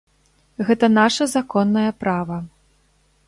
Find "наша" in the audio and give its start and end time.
0.99-1.27